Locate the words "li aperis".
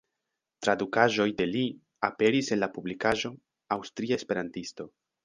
1.49-2.49